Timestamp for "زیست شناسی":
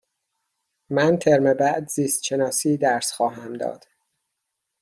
1.89-2.77